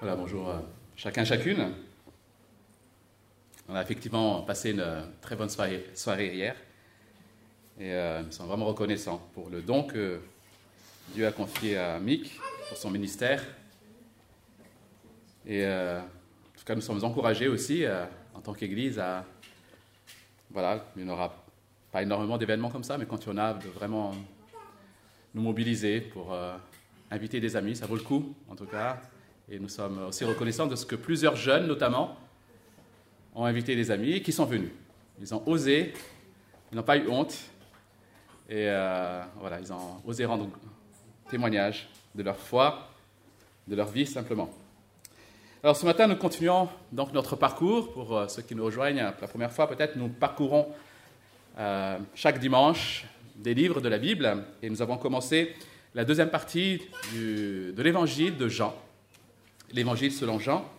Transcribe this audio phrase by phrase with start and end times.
[0.00, 0.54] Voilà, bonjour
[0.94, 1.72] chacun, chacune.
[3.68, 4.86] On a effectivement passé une
[5.20, 6.54] très bonne soirée, hier
[7.80, 10.20] et euh, nous sommes vraiment reconnaissants pour le don que
[11.14, 12.38] Dieu a confié à Mick
[12.68, 13.42] pour son ministère.
[15.44, 18.04] Et euh, en tout cas, nous sommes encouragés aussi euh,
[18.34, 19.24] en tant qu'Église à.
[20.52, 21.44] Voilà, il n'y aura
[21.90, 24.14] pas énormément d'événements comme ça, mais quand il y en a, de vraiment
[25.34, 26.36] nous mobiliser pour
[27.10, 29.02] inviter des amis, ça vaut le coup en tout cas.
[29.50, 32.16] Et nous sommes aussi reconnaissants de ce que plusieurs jeunes, notamment,
[33.34, 34.70] ont invité des amis qui sont venus.
[35.20, 35.94] Ils ont osé,
[36.70, 37.34] ils n'ont pas eu honte,
[38.48, 40.48] et euh, voilà, ils ont osé rendre
[41.30, 42.88] témoignage de leur foi,
[43.66, 44.50] de leur vie simplement.
[45.62, 47.92] Alors ce matin, nous continuons donc notre parcours.
[47.92, 50.68] Pour euh, ceux qui nous rejoignent la première fois, peut-être, nous parcourons
[51.58, 53.06] euh, chaque dimanche
[53.36, 55.54] des livres de la Bible et nous avons commencé
[55.94, 56.82] la deuxième partie
[57.14, 58.74] de l'évangile de Jean,
[59.72, 60.70] l'évangile selon Jean.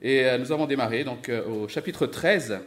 [0.00, 2.60] Et euh, nous avons démarré donc euh, au chapitre 13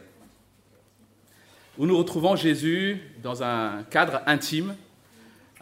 [1.78, 4.74] où nous retrouvons Jésus dans un cadre intime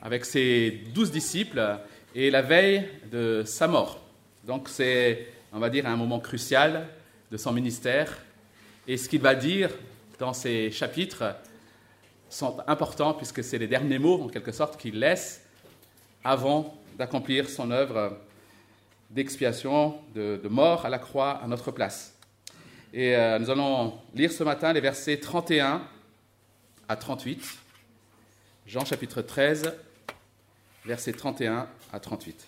[0.01, 1.79] avec ses douze disciples
[2.15, 4.01] et la veille de sa mort.
[4.47, 6.89] Donc c'est, on va dire, un moment crucial
[7.31, 8.17] de son ministère.
[8.89, 9.71] Et ce qu'il va dire
[10.19, 11.37] dans ces chapitres
[12.31, 15.43] sont importants puisque c'est les derniers mots, en quelque sorte, qu'il laisse
[16.25, 18.17] avant d'accomplir son œuvre
[19.11, 22.15] d'expiation, de, mort à la croix à notre place.
[22.93, 25.83] Et euh, nous allons lire ce matin les versets 31
[26.89, 27.43] à 38.
[28.67, 29.75] Jean chapitre 13,
[30.85, 32.47] versets 31 à 38.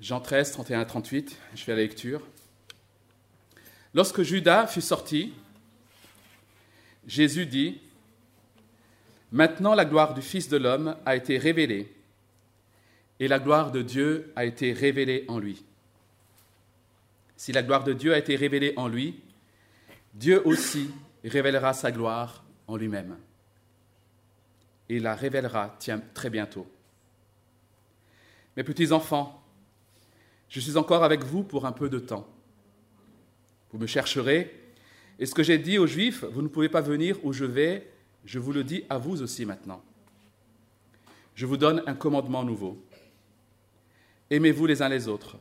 [0.00, 2.20] Jean 13, 31 à 38, je fais la lecture.
[3.94, 5.32] Lorsque Judas fut sorti,
[7.06, 7.80] Jésus dit,
[9.34, 11.92] Maintenant la gloire du Fils de l'homme a été révélée,
[13.18, 15.64] et la gloire de Dieu a été révélée en lui.
[17.36, 19.20] Si la gloire de Dieu a été révélée en lui,
[20.14, 20.88] Dieu aussi
[21.24, 23.16] révélera sa gloire en lui-même.
[24.88, 25.76] Et la révélera
[26.14, 26.68] très bientôt.
[28.56, 29.42] Mes petits enfants,
[30.48, 32.28] je suis encore avec vous pour un peu de temps.
[33.72, 34.54] Vous me chercherez,
[35.18, 37.90] et ce que j'ai dit aux Juifs, vous ne pouvez pas venir où je vais,
[38.24, 39.82] je vous le dis à vous aussi maintenant.
[41.34, 42.82] Je vous donne un commandement nouveau.
[44.30, 45.36] Aimez-vous les uns les autres.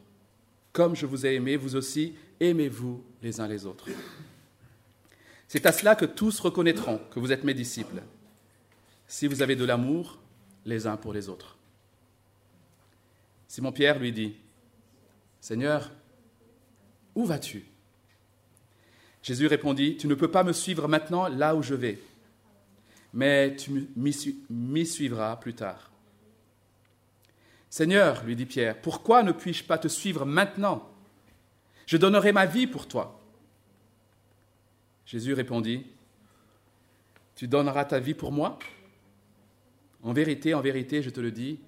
[0.72, 3.88] Comme je vous ai aimé, vous aussi, aimez-vous les uns les autres.
[5.48, 8.02] C'est à cela que tous reconnaîtront que vous êtes mes disciples,
[9.08, 10.20] si vous avez de l'amour
[10.66, 11.58] les uns pour les autres.
[13.48, 14.36] Simon-Pierre lui dit,
[15.40, 15.92] Seigneur,
[17.14, 17.66] où vas-tu?
[19.22, 22.02] Jésus répondit, Tu ne peux pas me suivre maintenant là où je vais,
[23.14, 25.92] mais tu m'y suivras plus tard.
[27.70, 30.90] Seigneur, lui dit Pierre, pourquoi ne puis-je pas te suivre maintenant?
[31.86, 33.20] Je donnerai ma vie pour toi.
[35.06, 35.86] Jésus répondit,
[37.36, 38.60] Tu donneras ta vie pour moi?
[40.02, 41.60] En vérité, en vérité, je te le dis,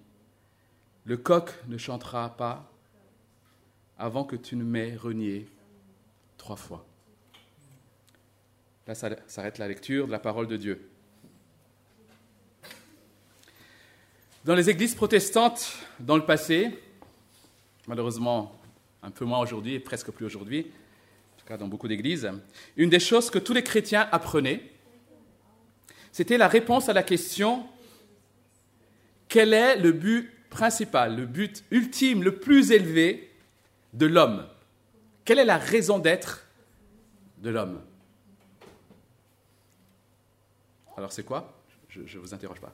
[1.05, 2.71] le coq ne chantera pas
[3.97, 5.47] avant que tu ne m'aies renié
[6.37, 6.85] trois fois.
[8.87, 10.89] Là s'arrête la lecture de la parole de Dieu.
[14.45, 16.69] Dans les églises protestantes dans le passé,
[17.87, 18.55] malheureusement
[19.01, 20.67] un peu moins aujourd'hui et presque plus aujourd'hui,
[21.33, 22.29] en tout cas dans beaucoup d'églises,
[22.77, 24.61] une des choses que tous les chrétiens apprenaient,
[26.11, 27.65] c'était la réponse à la question
[29.27, 33.31] quel est le but principal, le but ultime, le plus élevé
[33.93, 34.47] de l'homme?
[35.25, 36.45] Quelle est la raison d'être
[37.39, 37.81] de l'homme?
[40.95, 41.59] Alors c'est quoi?
[41.89, 42.71] Je ne vous interroge pas.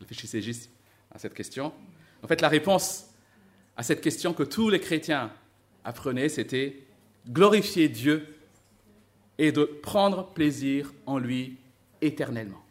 [0.00, 0.70] Réfléchissez juste
[1.16, 1.72] à cette question.
[2.22, 3.06] En fait, la réponse
[3.76, 5.32] à cette question que tous les chrétiens
[5.82, 6.82] apprenaient, c'était
[7.26, 8.36] glorifier Dieu
[9.38, 11.56] et de prendre plaisir en lui
[12.02, 12.62] éternellement.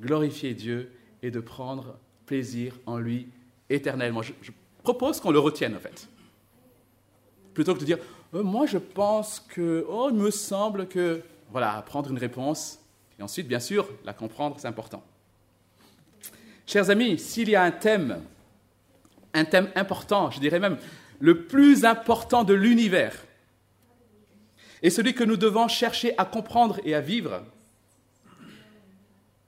[0.00, 0.90] Glorifier Dieu
[1.22, 3.28] et de prendre plaisir en lui
[3.68, 4.22] éternellement.
[4.22, 4.32] Je,
[4.82, 6.08] propose qu'on le retienne, en fait.
[7.52, 7.98] Plutôt que de dire,
[8.32, 12.78] euh, moi je pense que, oh, il me semble que, voilà, prendre une réponse
[13.18, 15.04] et ensuite, bien sûr, la comprendre, c'est important.
[16.70, 18.22] Chers amis, s'il y a un thème,
[19.34, 20.78] un thème important, je dirais même
[21.18, 23.16] le plus important de l'univers,
[24.80, 27.42] et celui que nous devons chercher à comprendre et à vivre,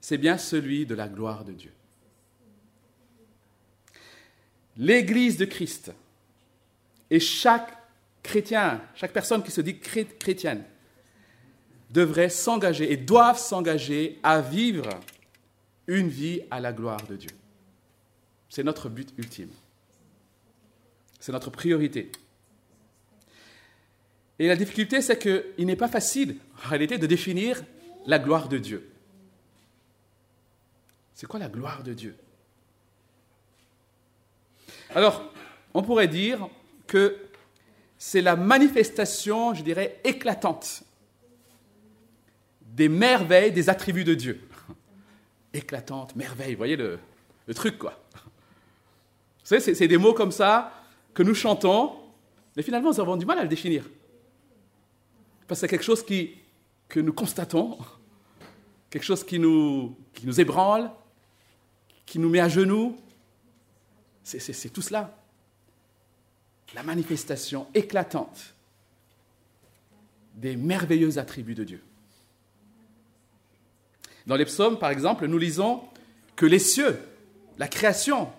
[0.01, 1.71] c'est bien celui de la gloire de Dieu.
[4.75, 5.93] L'Église de Christ
[7.09, 7.71] et chaque
[8.21, 10.65] chrétien, chaque personne qui se dit chrétienne,
[11.89, 14.89] devrait s'engager et doivent s'engager à vivre
[15.87, 17.31] une vie à la gloire de Dieu.
[18.49, 19.49] C'est notre but ultime.
[21.19, 22.11] C'est notre priorité.
[24.39, 27.63] Et la difficulté, c'est qu'il n'est pas facile, en réalité, de définir
[28.05, 28.89] la gloire de Dieu.
[31.13, 32.15] C'est quoi la gloire de Dieu?
[34.95, 35.31] Alors,
[35.73, 36.49] on pourrait dire
[36.87, 37.17] que
[37.97, 40.83] c'est la manifestation, je dirais, éclatante
[42.61, 44.41] des merveilles, des attributs de Dieu.
[45.53, 46.99] Éclatante, merveille, voyez le,
[47.53, 47.99] truc, quoi.
[48.13, 50.73] Vous savez, c'est des mots comme ça
[51.13, 51.93] que nous chantons,
[52.55, 53.89] mais finalement, nous avons du mal à le définir.
[55.47, 56.37] Parce que c'est quelque chose qui,
[56.87, 57.77] que nous constatons,
[58.89, 60.91] quelque chose qui nous, qui nous ébranle,
[62.05, 62.97] qui nous met à genoux.
[64.23, 65.17] C'est tout cela.
[66.73, 68.53] La manifestation éclatante
[70.35, 71.83] des merveilleux attributs de Dieu.
[74.25, 75.81] Dans les psaumes, par exemple, nous lisons
[76.35, 76.99] que les cieux,
[77.57, 78.29] la création,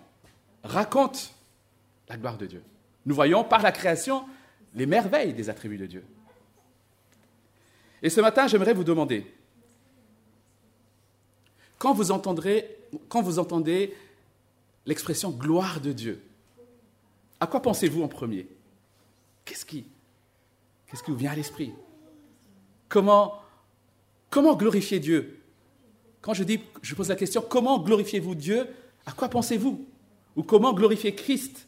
[0.62, 1.20] racontent
[2.08, 2.62] la gloire de Dieu.
[3.06, 4.24] Nous voyons par la création
[4.74, 6.04] les merveilles des attributs de Dieu.
[8.02, 9.26] Et ce matin, j'aimerais vous demander,
[11.78, 12.78] quand vous, entendrez,
[13.08, 13.94] quand vous entendez
[14.86, 16.22] l'expression gloire de Dieu,
[17.40, 18.46] à quoi pensez-vous en premier?
[19.44, 19.86] Qu'est-ce qui,
[20.86, 21.72] qu'est-ce qui vous vient à l'esprit?
[22.88, 23.42] Comment,
[24.30, 25.43] comment glorifier Dieu?
[26.24, 28.66] Quand je dis, je pose la question, comment glorifiez-vous Dieu?
[29.04, 29.86] À quoi pensez-vous?
[30.36, 31.66] Ou comment glorifier Christ?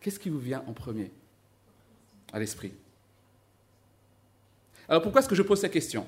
[0.00, 1.10] Qu'est-ce qui vous vient en premier
[2.32, 2.72] à l'esprit?
[4.88, 6.06] Alors pourquoi est-ce que je pose cette question?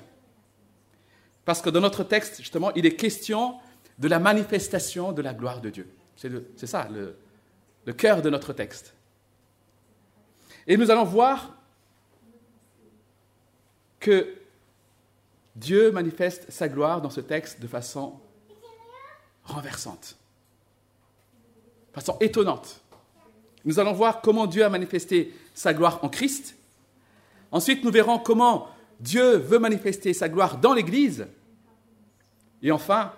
[1.45, 3.59] Parce que dans notre texte, justement, il est question
[3.99, 5.87] de la manifestation de la gloire de Dieu.
[6.15, 7.15] C'est ça le,
[7.85, 8.95] le cœur de notre texte.
[10.65, 11.55] Et nous allons voir
[13.99, 14.37] que
[15.55, 18.19] Dieu manifeste sa gloire dans ce texte de façon
[19.43, 20.17] renversante,
[21.89, 22.81] de façon étonnante.
[23.65, 26.55] Nous allons voir comment Dieu a manifesté sa gloire en Christ.
[27.51, 28.67] Ensuite, nous verrons comment
[28.99, 31.27] Dieu veut manifester sa gloire dans l'Église.
[32.61, 33.13] Et enfin,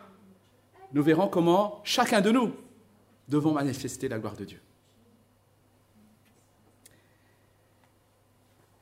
[0.94, 2.54] nous verrons comment chacun de nous
[3.28, 4.60] devons manifester la gloire de Dieu.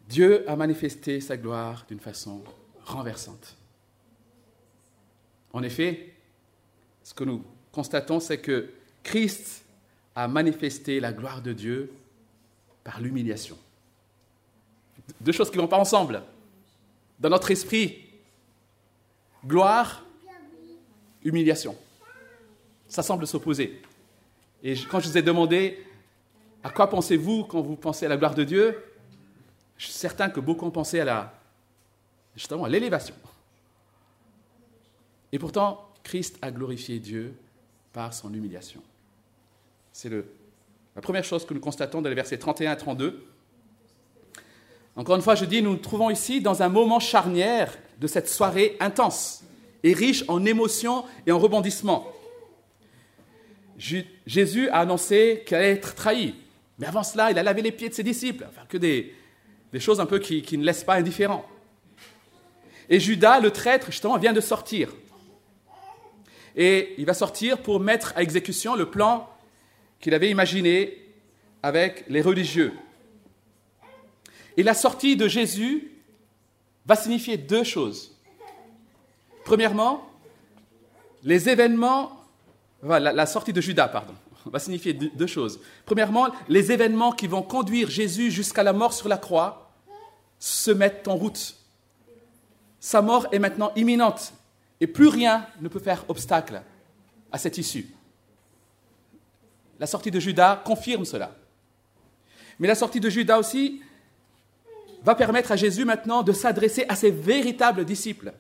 [0.08, 2.44] Dieu a manifesté sa gloire d'une façon
[2.84, 3.56] renversante.
[5.52, 6.14] En effet,
[7.04, 8.70] ce que nous constatons, c'est que
[9.04, 9.64] Christ
[10.16, 11.92] a manifesté la gloire de Dieu
[12.84, 13.58] par l'humiliation.
[15.20, 16.24] Deux choses qui ne vont pas ensemble.
[17.20, 18.06] Dans notre esprit,
[19.46, 20.04] gloire,
[21.24, 21.76] humiliation.
[22.88, 23.82] Ça semble s'opposer.
[24.64, 25.86] Et quand je vous ai demandé
[26.64, 28.78] à quoi pensez-vous quand vous pensez à la gloire de Dieu,
[29.78, 31.43] je suis certain que beaucoup ont à la,
[32.36, 33.16] justement à l'élévation.
[35.32, 37.36] Et pourtant, Christ a glorifié Dieu
[37.92, 38.82] par son humiliation.
[39.92, 43.26] C'est la première chose que nous constatons dans les versets 31 à 32.
[44.96, 48.30] Encore une fois, je dis, nous nous trouvons ici dans un moment charnière de cette
[48.30, 49.44] soirée intense
[49.84, 52.08] et riche en émotions et en rebondissements.
[53.78, 56.36] Jésus a annoncé qu'il allait être trahi.
[56.78, 58.46] Mais avant cela, il a lavé les pieds de ses disciples.
[58.48, 59.14] Enfin, que des,
[59.80, 61.46] choses un peu qui, qui, ne laissent pas indifférent.
[62.94, 64.94] Et Judas, le traître, justement, vient de sortir.
[66.56, 69.28] Et il va sortir pour mettre à exécution le plan
[70.00, 71.04] qu'il avait imaginé
[71.64, 72.72] avec les religieux.
[74.58, 75.92] Et la sortie de Jésus
[76.86, 78.16] va signifier deux choses.
[79.44, 80.08] Premièrement,
[81.24, 82.24] les événements
[82.84, 84.14] la, sortie de Judas, pardon,
[84.46, 85.60] va signifier deux choses.
[85.88, 89.72] Premièrement, les événements qui vont conduire Jésus jusqu'à la mort sur la croix
[90.38, 91.63] se mettent en route.
[92.84, 94.34] Sa mort est maintenant imminente
[94.82, 96.62] et plus rien ne peut faire obstacle
[97.32, 97.88] à cette issue.
[99.80, 101.34] La sortie de Judas confirme cela.
[102.60, 103.82] Mais la sortie de Judas aussi
[105.02, 108.34] va permettre à Jésus maintenant de s'adresser à ses véritables disciples.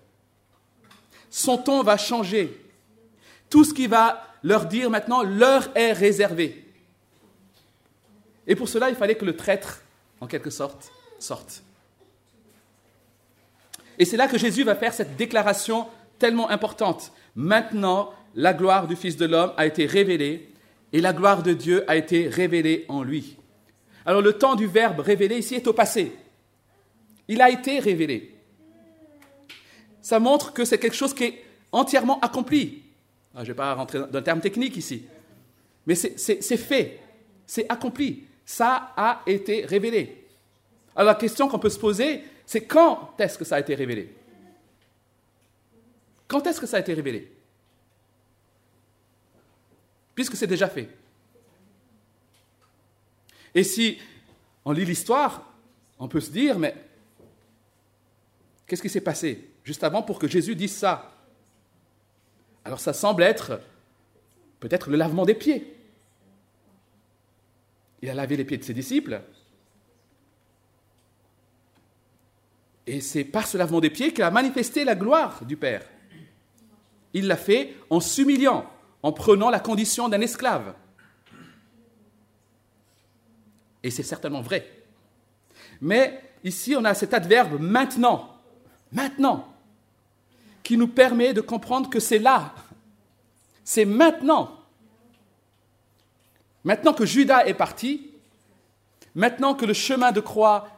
[1.29, 2.69] Son ton va changer.
[3.49, 6.69] Tout ce qui va leur dire maintenant, l'heure est réservée.
[8.45, 9.83] Et pour cela, il fallait que le traître,
[10.19, 11.63] en quelque sorte, sorte.
[13.99, 15.87] Et c'est là que Jésus va faire cette déclaration
[16.19, 17.11] tellement importante.
[17.35, 20.49] Maintenant, la gloire du Fils de l'homme a été révélée
[20.91, 23.37] et la gloire de Dieu a été révélée en lui.
[24.05, 26.11] Alors le temps du verbe révélé ici est au passé.
[27.27, 28.35] Il a été révélé.
[30.01, 32.83] Ça montre que c'est quelque chose qui est entièrement accompli.
[33.33, 35.03] Ah, je ne vais pas rentrer dans le terme technique ici.
[35.87, 36.99] Mais c'est fait,
[37.45, 40.25] c'est accompli, ça a été révélé.
[40.95, 42.23] Alors la question qu'on peut se poser,
[42.53, 44.13] c'est quand est-ce que ça a été révélé?
[46.27, 47.31] Quand est-ce que ça a été révélé?
[50.13, 50.87] Puisque c'est déjà fait.
[53.55, 53.97] Et si
[54.65, 55.51] on lit l'histoire,
[55.97, 56.75] on peut se dire, mais
[58.67, 61.11] qu'est-ce qui s'est passé juste avant pour que Jésus dise ça?
[62.65, 63.61] Alors ça semble être
[64.59, 65.75] peut-être le lavement des pieds.
[68.03, 69.23] Il a lavé les pieds de ses disciples.
[72.85, 75.83] Et c'est par ce lavement des pieds qu'il a manifesté la gloire du Père.
[77.13, 78.65] Il l'a fait en s'humiliant,
[79.01, 80.73] en prenant la condition d'un esclave.
[83.83, 84.67] Et c'est certainement vrai.
[85.81, 88.37] Mais ici, on a cet adverbe maintenant,
[88.91, 89.53] maintenant,
[90.63, 92.53] qui nous permet de comprendre que c'est là,
[93.63, 94.59] c'est maintenant.
[96.63, 98.11] Maintenant que Judas est parti,
[99.15, 100.69] maintenant que le chemin de croix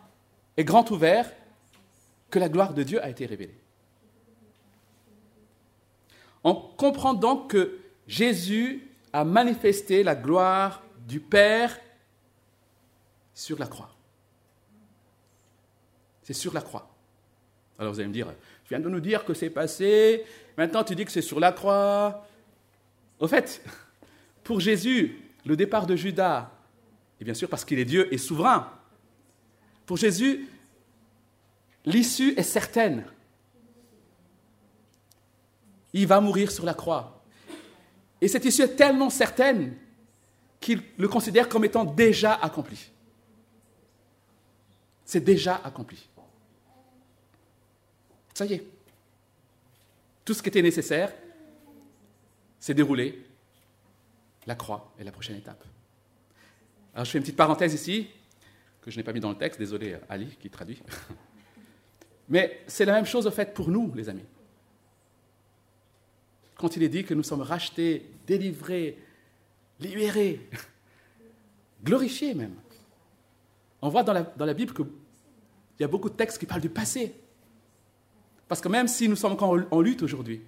[0.58, 1.32] est grand ouvert,
[2.36, 3.56] que la gloire de Dieu a été révélée.
[6.44, 11.80] On comprend donc que Jésus a manifesté la gloire du Père
[13.34, 13.96] sur la croix.
[16.24, 16.94] C'est sur la croix.
[17.80, 18.28] Alors vous allez me dire,
[18.66, 20.26] tu viens de nous dire que c'est passé,
[20.58, 22.28] maintenant tu dis que c'est sur la croix.
[23.18, 23.64] Au fait,
[24.44, 26.52] pour Jésus, le départ de Judas,
[27.22, 28.74] et bien sûr parce qu'il est Dieu et souverain,
[29.86, 30.50] pour Jésus,
[31.86, 33.06] l'issue est certaine.
[35.94, 37.24] Il va mourir sur la croix.
[38.22, 39.76] Et cette issue est tellement certaine
[40.60, 42.92] qu'il le considère comme étant déjà accompli.
[45.06, 46.10] C'est déjà accompli.
[48.34, 48.64] Ça y est.
[50.26, 51.14] Tout ce qui était nécessaire
[52.60, 53.24] s'est déroulé.
[54.48, 55.64] La croix est la prochaine étape.
[56.94, 58.08] Alors je fais une petite parenthèse ici,
[58.82, 60.82] que je n'ai pas mis dans le texte, désolé Ali qui traduit.
[62.30, 64.26] Mais c'est la même chose au fait pour nous, les amis.
[66.58, 68.98] Quand il est dit que nous sommes rachetés, délivrés,
[69.80, 70.50] libérés,
[71.84, 72.56] glorifiés même.
[73.82, 74.86] On voit dans la, dans la Bible qu'il
[75.80, 77.14] y a beaucoup de textes qui parlent du passé.
[78.48, 80.42] Parce que même si nous sommes encore en, lutte aujourd'hui,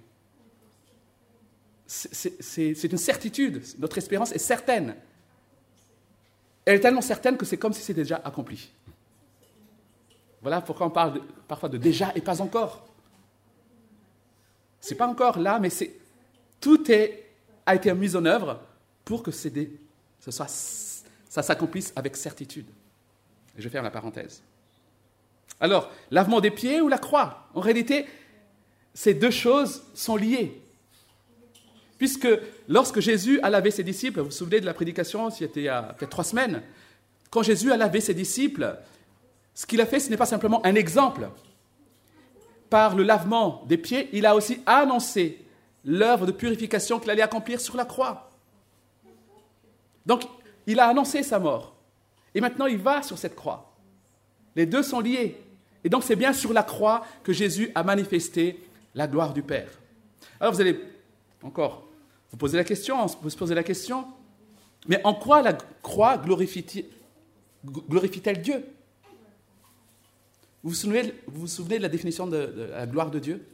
[1.86, 4.94] c'est une certitude, notre espérance est certaine.
[6.64, 8.70] Elle est tellement certaine que c'est comme si c'était déjà accompli.
[10.42, 12.86] Voilà pourquoi on parle parfois de déjà et pas encore.
[14.80, 15.94] C'est pas encore là, mais c'est
[16.60, 16.84] tout
[17.66, 18.60] a été mis en œuvre
[19.04, 19.50] pour que ce
[20.30, 22.66] soit, ça s'accomplisse avec certitude.
[23.56, 24.42] Et je ferme la parenthèse.
[25.60, 27.48] Alors, lavement des pieds ou la croix?
[27.54, 28.06] En réalité,
[28.94, 30.62] ces deux choses sont liées.
[31.98, 32.28] Puisque
[32.68, 35.68] lorsque Jésus a lavé ses disciples, vous vous souvenez de la prédication, c'était il y
[35.68, 36.62] a peut-être trois semaines,
[37.30, 38.76] quand Jésus a lavé ses disciples,
[39.58, 41.28] ce qu'il a fait, ce n'est pas simplement un exemple.
[42.70, 45.44] Par le lavement des pieds, il a aussi annoncé
[45.84, 48.30] l'œuvre de purification qu'il allait accomplir sur la croix.
[50.06, 50.22] Donc,
[50.68, 51.74] il a annoncé sa mort.
[52.36, 53.74] Et maintenant, il va sur cette croix.
[54.54, 55.36] Les deux sont liés.
[55.82, 59.70] Et donc, c'est bien sur la croix que Jésus a manifesté la gloire du Père.
[60.38, 60.78] Alors, vous allez
[61.42, 61.82] encore
[62.30, 64.06] vous poser la question, vous se poser la question,
[64.86, 68.64] mais en quoi la croix glorifie-t-elle Dieu?
[70.62, 73.46] Vous vous, souvenez, de la définition de, la gloire de Dieu?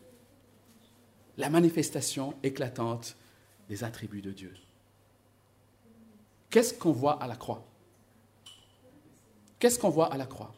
[1.36, 3.16] La manifestation éclatante
[3.68, 4.54] des attributs de Dieu.
[6.50, 7.64] Qu'est-ce qu'on voit à la croix?
[9.58, 10.54] Qu'est-ce qu'on voit à la croix?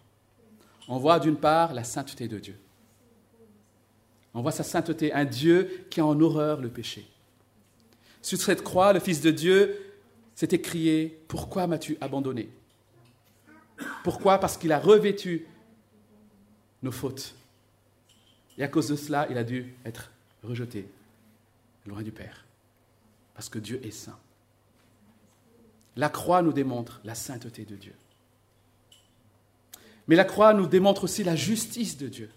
[0.89, 2.59] On voit d'une part la sainteté de Dieu.
[4.35, 7.09] On voit sa sainteté, un Dieu qui a en horreur le péché.
[8.21, 9.81] Sur cette croix, le Fils de Dieu
[10.35, 12.51] s'est écrié Pourquoi m'as-tu abandonné?
[14.05, 14.39] Pourquoi?
[14.39, 15.47] Parce qu'il a revêtu
[16.83, 17.35] nos fautes.
[18.59, 20.11] Et à cause de cela, il a dû être
[20.43, 20.89] rejeté
[21.87, 22.45] loin du Père.
[23.35, 24.19] Parce que Dieu est saint.
[25.97, 27.95] La croix nous démontre la sainteté de Dieu.
[30.09, 32.31] Mais la croix nous démontre aussi la justice de Dieu.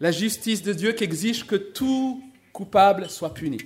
[0.00, 2.22] La justice de Dieu qui exige que tout
[2.52, 3.58] coupable soit puni.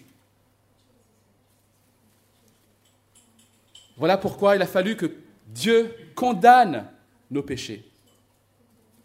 [3.96, 5.14] Voilà pourquoi il a fallu que
[5.48, 6.86] Dieu condamne
[7.30, 7.89] nos péchés.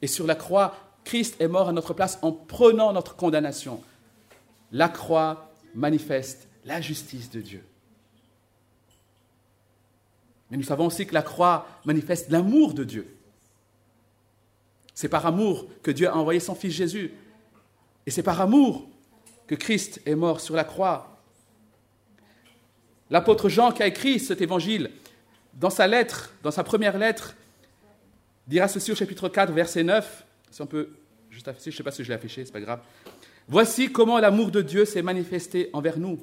[0.06, 3.82] Et sur la croix, Christ est mort à notre place en prenant notre condamnation.
[4.72, 7.64] La croix manifeste la justice de Dieu.
[10.52, 13.18] Mais nous savons aussi que la croix manifeste l'amour de Dieu.
[14.94, 17.12] C'est par amour que Dieu a envoyé son Fils Jésus.
[18.06, 18.88] Et c'est par amour
[19.48, 21.20] que Christ est mort sur la croix.
[23.10, 24.92] L'apôtre Jean qui a écrit cet évangile,
[25.56, 27.34] dans sa lettre, dans sa première lettre,
[28.48, 30.26] dira ceci au chapitre 4, verset 9.
[30.52, 30.90] Si on peut
[31.30, 32.82] juste afficher, je ne sais pas si je l'ai affiché, c'est pas grave.
[33.48, 36.20] Voici comment l'amour de Dieu s'est manifesté envers nous.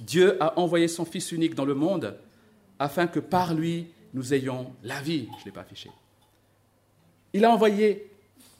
[0.00, 2.18] Dieu a envoyé son Fils unique dans le monde
[2.78, 5.28] afin que par lui nous ayons la vie.
[5.36, 5.90] Je ne l'ai pas affiché.
[7.32, 8.10] Il a envoyé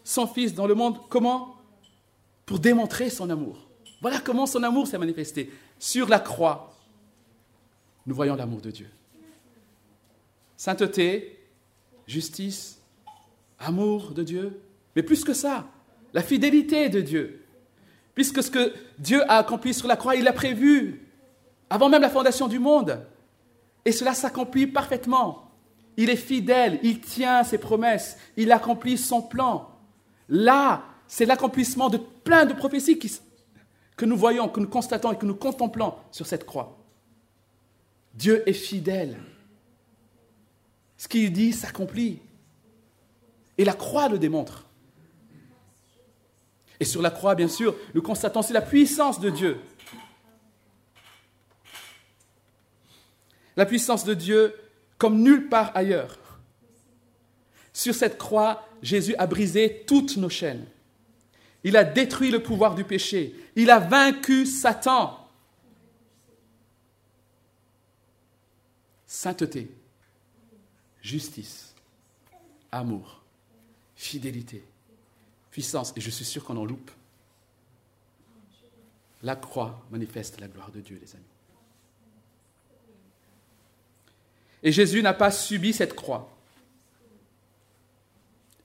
[0.02, 1.56] son Fils dans le monde comment?
[2.44, 3.68] Pour démontrer son amour.
[4.00, 5.50] Voilà comment son amour s'est manifesté.
[5.78, 6.74] Sur la croix,
[8.06, 8.88] nous voyons l'amour de Dieu.
[10.56, 11.35] Sainteté,
[12.06, 12.80] justice,
[13.58, 14.60] amour de Dieu,
[14.94, 15.66] mais plus que ça,
[16.12, 17.44] la fidélité de Dieu.
[18.14, 21.06] Puisque ce que Dieu a accompli sur la croix, il l'a prévu
[21.68, 23.04] avant même la fondation du monde.
[23.84, 25.50] Et cela s'accomplit parfaitement.
[25.96, 29.70] Il est fidèle, il tient ses promesses, il accomplit son plan.
[30.28, 32.98] Là, c'est l'accomplissement de plein de prophéties
[33.96, 36.78] que nous voyons, que nous constatons et que nous contemplons sur cette croix.
[38.14, 39.18] Dieu est fidèle.
[40.96, 42.20] Ce qu'il dit s'accomplit.
[43.58, 44.66] Et la croix le démontre.
[46.78, 49.58] Et sur la croix, bien sûr, nous constatons aussi la puissance de Dieu.
[53.56, 54.54] La puissance de Dieu
[54.98, 56.18] comme nulle part ailleurs.
[57.72, 60.66] Sur cette croix, Jésus a brisé toutes nos chaînes.
[61.64, 63.34] Il a détruit le pouvoir du péché.
[63.56, 65.18] Il a vaincu Satan.
[69.06, 69.70] Sainteté,
[71.06, 71.74] justice,
[72.72, 73.22] amour,
[73.94, 74.62] fidélité,
[75.50, 76.90] puissance, et je suis sûr qu'on en loupe.
[79.22, 81.24] La croix manifeste la gloire de Dieu, les amis.
[84.62, 86.28] Et Jésus n'a pas subi cette croix.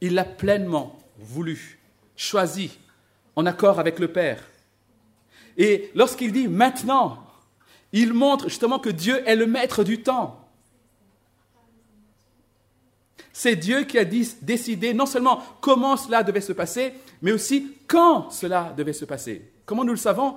[0.02, 1.80] Il l'a pleinement voulu,
[2.16, 2.72] choisi,
[3.36, 4.44] en accord avec le Père.
[5.58, 7.24] Et lorsqu'il dit maintenant,
[7.94, 10.41] il montre justement que Dieu est le maître du temps.
[13.42, 16.94] C'est Dieu qui a décidé non seulement comment cela devait se passer,
[17.24, 19.52] mais aussi quand cela devait se passer.
[19.66, 20.36] Comment nous le savons?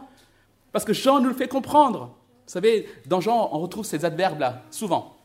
[0.72, 2.16] Parce que Jean nous le fait comprendre.
[2.46, 5.18] Vous savez, dans Jean, on retrouve ces adverbes-là, souvent.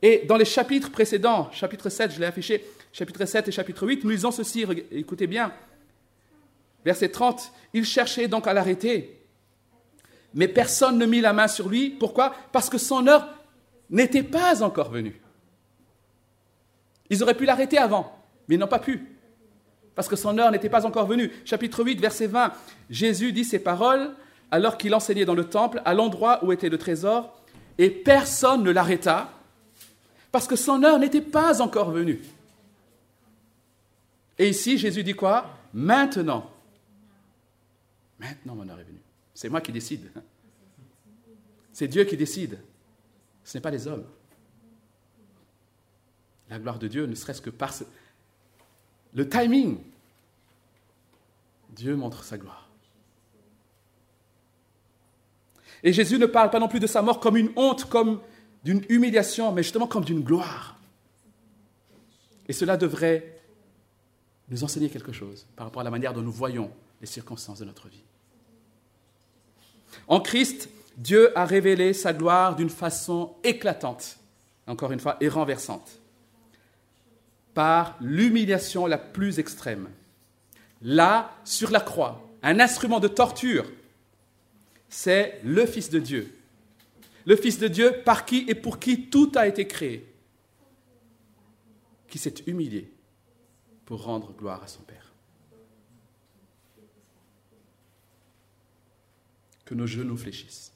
[0.00, 4.04] Et dans les chapitres précédents, chapitre 7, je l'ai affiché, chapitre 7 et chapitre 8,
[4.04, 5.52] nous lisons ceci, écoutez bien.
[6.84, 9.26] Verset 30, il cherchait donc à l'arrêter,
[10.34, 11.90] mais personne ne mit la main sur lui.
[11.90, 12.32] Pourquoi?
[12.52, 13.26] Parce que son heure
[13.90, 15.20] n'était pas encore venue.
[17.10, 18.16] Ils auraient pu l'arrêter avant,
[18.46, 19.06] mais ils n'ont pas pu,
[19.94, 21.32] parce que son heure n'était pas encore venue.
[21.44, 22.52] Chapitre 8, verset 20,
[22.90, 24.14] Jésus dit ces paroles
[24.50, 27.42] alors qu'il enseignait dans le temple, à l'endroit où était le trésor,
[27.76, 29.30] et personne ne l'arrêta,
[30.32, 32.20] parce que son heure n'était pas encore venue.
[34.38, 35.50] Et ici, Jésus dit quoi?
[35.74, 36.50] Maintenant.
[38.18, 39.00] Maintenant, mon heure est venue.
[39.34, 40.10] C'est moi qui décide.
[41.72, 42.58] C'est Dieu qui décide.
[43.44, 44.04] Ce n'est pas les hommes.
[46.50, 47.72] La gloire de Dieu, ne serait-ce que par
[49.14, 49.78] le timing.
[51.70, 52.68] Dieu montre sa gloire.
[55.82, 58.20] Et Jésus ne parle pas non plus de sa mort comme une honte, comme
[58.64, 60.76] d'une humiliation, mais justement comme d'une gloire.
[62.48, 63.40] Et cela devrait
[64.48, 67.64] nous enseigner quelque chose par rapport à la manière dont nous voyons les circonstances de
[67.64, 68.02] notre vie.
[70.08, 74.18] En Christ, Dieu a révélé sa gloire d'une façon éclatante,
[74.66, 76.00] encore une fois, et renversante,
[77.58, 79.88] par l'humiliation la plus extrême.
[80.80, 83.68] Là, sur la croix, un instrument de torture,
[84.88, 86.32] c'est le Fils de Dieu
[87.26, 90.10] le Fils de Dieu par qui et pour qui tout a été créé,
[92.08, 92.90] qui s'est humilié
[93.84, 95.12] pour rendre gloire à son Père.
[99.66, 100.72] Que nos genoux fléchissent,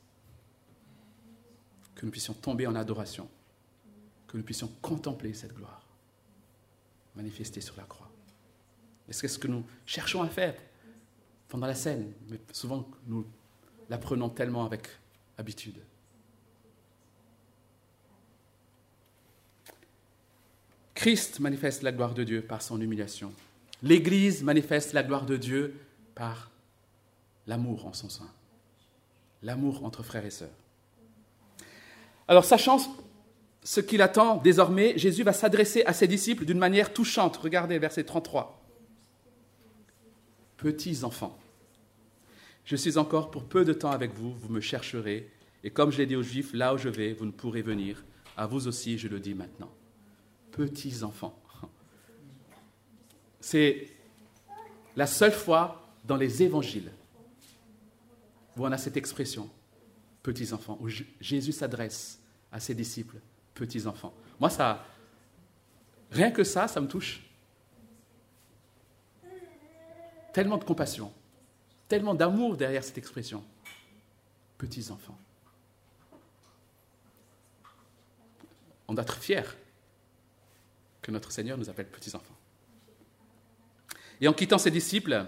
[1.95, 3.31] que nous puissions tomber en adoration,
[4.27, 5.82] que nous puissions contempler cette gloire
[7.15, 8.11] manifestée sur la croix.
[9.09, 10.55] Et c'est ce que nous cherchons à faire
[11.49, 13.27] pendant la scène, mais souvent nous
[13.91, 14.89] l'apprenons tellement avec
[15.37, 15.77] habitude.
[20.95, 23.33] Christ manifeste la gloire de Dieu par son humiliation.
[23.83, 25.75] L'Église manifeste la gloire de Dieu
[26.15, 26.51] par
[27.47, 28.31] l'amour en son sein.
[29.43, 30.49] L'amour entre frères et sœurs.
[32.29, 32.79] Alors, sachant
[33.65, 37.37] ce qu'il attend désormais, Jésus va s'adresser à ses disciples d'une manière touchante.
[37.37, 38.61] Regardez verset 33.
[40.57, 41.39] Petits enfants,
[42.65, 45.29] je suis encore pour peu de temps avec vous, vous me chercherez,
[45.65, 48.05] et comme je l'ai dit aux Juifs, là où je vais, vous ne pourrez venir.
[48.37, 49.73] À vous aussi, je le dis maintenant
[50.53, 51.37] petits-enfants.
[53.41, 53.89] C'est
[54.95, 56.93] la seule fois dans les évangiles
[58.57, 59.51] où on a cette expression,
[60.23, 60.89] petits-enfants, où
[61.21, 62.21] Jésus s'adresse
[62.53, 63.17] à ses disciples,
[63.55, 64.13] petits-enfants.
[64.41, 64.85] Moi, ça,
[66.11, 67.23] rien que ça, ça me touche.
[70.33, 71.13] Tellement de compassion,
[71.89, 73.45] tellement d'amour derrière cette expression.
[74.57, 75.19] petits enfants.
[78.89, 79.43] On doit être fiers
[81.01, 82.37] que notre Seigneur nous appelle petits enfants.
[84.21, 85.27] Et en quittant ses disciples,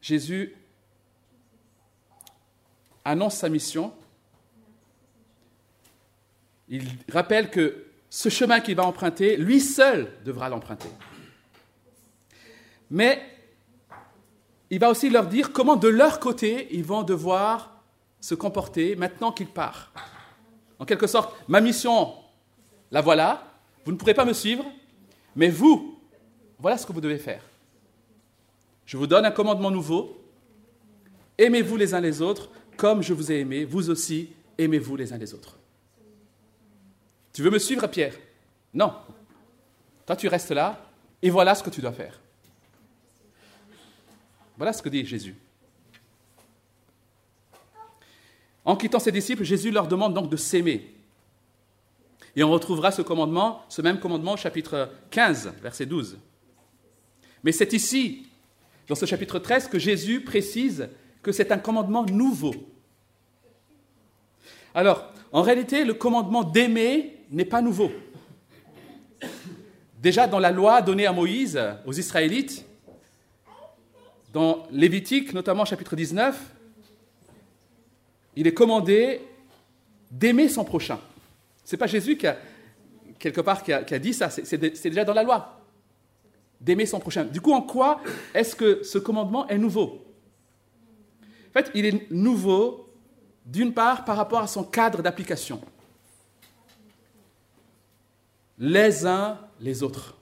[0.00, 0.56] Jésus
[3.04, 3.94] annonce sa mission.
[6.72, 10.88] Il rappelle que ce chemin qu'il va emprunter, lui seul devra l'emprunter.
[12.90, 13.20] Mais
[14.70, 17.82] il va aussi leur dire comment de leur côté ils vont devoir
[18.20, 19.92] se comporter maintenant qu'il part.
[20.78, 22.14] En quelque sorte, ma mission,
[22.90, 23.52] la voilà,
[23.84, 24.64] vous ne pourrez pas me suivre,
[25.36, 26.00] mais vous,
[26.58, 27.44] voilà ce que vous devez faire.
[28.86, 30.24] Je vous donne un commandement nouveau,
[31.36, 35.18] aimez-vous les uns les autres comme je vous ai aimé, vous aussi, aimez-vous les uns
[35.18, 35.58] les autres.
[37.32, 38.14] Tu veux me suivre, Pierre?
[38.74, 38.94] Non.
[40.06, 40.84] Toi, tu restes là,
[41.22, 42.20] et voilà ce que tu dois faire.
[44.56, 45.36] Voilà ce que dit Jésus.
[48.64, 50.94] En quittant ses disciples, Jésus leur demande donc de s'aimer.
[52.36, 56.18] Et on retrouvera ce commandement, ce même commandement au chapitre 15, verset 12.
[57.42, 58.26] Mais c'est ici,
[58.88, 60.88] dans ce chapitre 13, que Jésus précise
[61.22, 62.54] que c'est un commandement nouveau.
[64.74, 67.90] Alors, en réalité, le commandement d'aimer n'est pas nouveau.
[69.98, 72.64] Déjà dans la loi donnée à Moïse, aux Israélites,
[74.32, 76.38] dans Lévitique, notamment chapitre 19,
[78.36, 79.20] il est commandé
[80.10, 80.98] d'aimer son prochain.
[81.64, 82.36] Ce n'est pas Jésus qui a,
[83.18, 83.62] quelque part,
[84.00, 85.60] dit ça, c'est déjà dans la loi,
[86.60, 87.24] d'aimer son prochain.
[87.24, 88.00] Du coup, en quoi
[88.34, 90.04] est-ce que ce commandement est nouveau?
[91.50, 92.88] En fait, il est nouveau,
[93.44, 95.60] d'une part, par rapport à son cadre d'application.
[98.62, 100.16] Les uns les autres.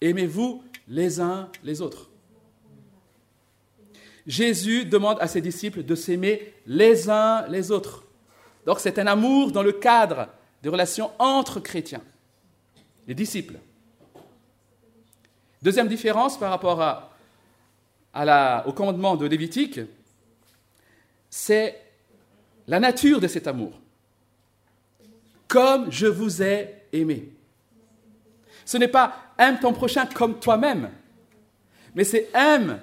[0.00, 2.08] Aimez-vous les uns les autres.
[4.26, 8.04] Jésus demande à ses disciples de s'aimer les uns les autres.
[8.64, 10.28] Donc c'est un amour dans le cadre
[10.62, 12.00] des relations entre chrétiens,
[13.06, 13.58] les disciples.
[15.60, 19.80] Deuxième différence par rapport à, au commandement de Lévitique,
[21.28, 21.78] c'est
[22.66, 23.78] la nature de cet amour.
[25.48, 27.30] Comme je vous ai aimé.
[28.64, 30.90] Ce n'est pas aime ton prochain comme toi-même,
[31.94, 32.80] mais c'est aime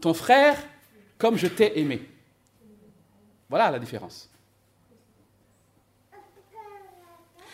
[0.00, 0.58] ton frère
[1.18, 2.08] comme je t'ai aimé.
[3.48, 4.30] Voilà la différence.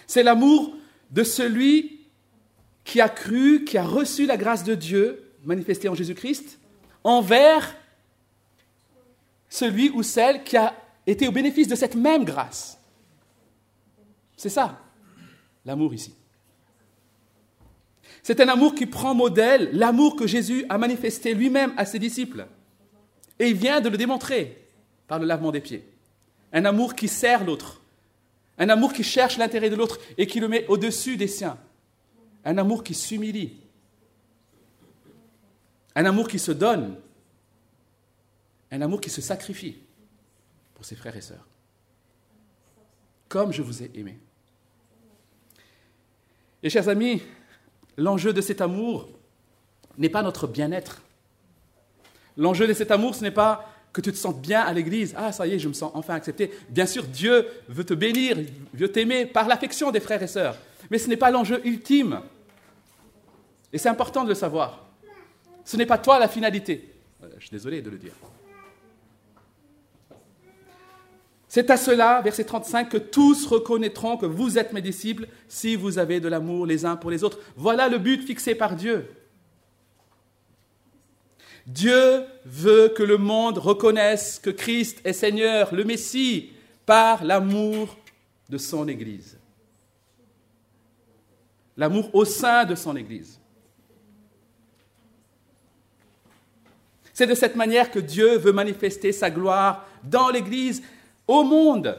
[0.07, 0.77] C'est l'amour
[1.11, 2.07] de celui
[2.85, 6.59] qui a cru, qui a reçu la grâce de Dieu manifestée en Jésus-Christ,
[7.03, 7.77] envers
[9.49, 10.75] celui ou celle qui a
[11.07, 12.79] été au bénéfice de cette même grâce.
[14.37, 14.81] C'est ça,
[15.65, 16.15] l'amour ici.
[18.23, 22.47] C'est un amour qui prend modèle l'amour que Jésus a manifesté lui-même à ses disciples.
[23.39, 24.67] Et il vient de le démontrer
[25.07, 25.87] par le lavement des pieds.
[26.53, 27.83] Un amour qui sert l'autre.
[28.57, 31.59] Un amour qui cherche l'intérêt de l'autre et qui le met au-dessus des siens.
[32.45, 33.57] Un amour qui s'humilie.
[35.95, 36.97] Un amour qui se donne.
[38.71, 39.77] Un amour qui se sacrifie
[40.75, 41.47] pour ses frères et sœurs.
[43.29, 44.19] Comme je vous ai aimé.
[46.65, 47.23] Et chers amis,
[47.97, 49.09] L'enjeu de cet amour
[49.99, 51.03] n'est pas notre bien-être.
[52.37, 55.15] L'enjeu de cet amour, ce n'est pas que tu te sentes bien à l'église.
[55.17, 56.51] Ah, ça y est, je me sens enfin accepté.
[56.69, 58.37] Bien sûr, Dieu veut te bénir,
[58.73, 60.57] veut t'aimer par l'affection des frères et sœurs.
[60.91, 62.21] Mais ce n'est pas l'enjeu ultime.
[63.73, 64.85] Et c'est important de le savoir.
[65.65, 66.93] Ce n'est pas toi la finalité.
[67.23, 68.13] Euh, je suis désolé de le dire.
[71.55, 76.01] C'est à cela, verset 35, que tous reconnaîtront que vous êtes mes disciples si vous
[76.01, 77.39] avez de l'amour les uns pour les autres.
[77.55, 79.09] Voilà le but fixé par Dieu.
[81.65, 86.51] Dieu veut que le monde reconnaisse que Christ est Seigneur, le Messie,
[86.87, 87.97] par l'amour
[88.49, 89.39] de son Église.
[91.77, 93.39] L'amour au sein de son Église.
[97.13, 100.83] C'est de cette manière que Dieu veut manifester sa gloire dans l'Église
[101.27, 101.99] au monde.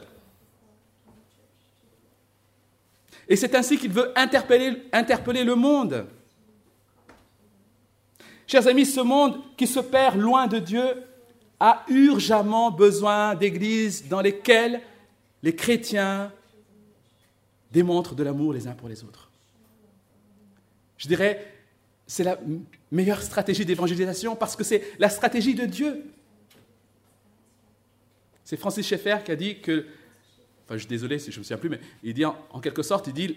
[3.28, 6.06] Et c'est ainsi qu'il veut interpeller, le monde.
[8.46, 11.02] Chers amis, ce monde qui se perd loin de Dieu
[11.58, 14.80] a urgemment besoin d'églises dans lesquelles
[15.42, 16.32] les chrétiens
[17.72, 19.30] démontrent de l'amour les uns pour les autres.
[20.96, 21.52] Je dirais,
[22.06, 22.38] c'est la
[22.92, 26.04] meilleure stratégie d'évangélisation parce que c'est la stratégie de Dieu.
[28.46, 29.86] C'est Francis Schaeffer qui a dit que,
[30.64, 32.84] enfin je suis désolé si je ne me souviens plus, mais il dit en, quelque
[32.84, 33.36] sorte, il dit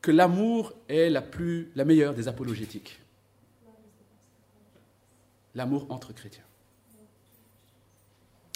[0.00, 2.98] que l'amour est la, plus, la meilleure des apologétiques.
[5.54, 6.46] l'amour entre chrétiens.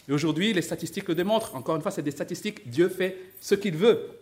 [0.08, 1.54] Et aujourd'hui, les statistiques le démontrent.
[1.54, 2.70] Encore une fois, c'est des statistiques.
[2.70, 4.18] Dieu fait ce qu'il veut.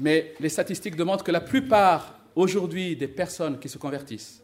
[0.00, 4.42] Mais les statistiques démontrent que la plupart aujourd'hui des personnes qui se convertissent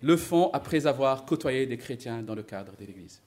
[0.00, 3.22] le font après avoir côtoyé des chrétiens dans le cadre de l'Église,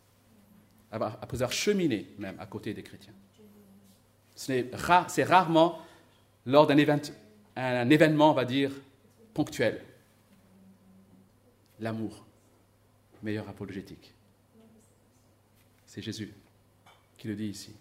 [0.92, 3.14] après avoir cheminé même à côté des chrétiens.
[4.36, 5.80] C'est rarement
[6.46, 8.72] lors d'un événement, on va dire,
[9.34, 9.84] ponctuel.
[11.80, 12.26] L'amour,
[13.24, 14.14] meilleur apologétique.
[15.86, 16.34] C'est Jésus
[17.18, 17.74] qui le dit ici.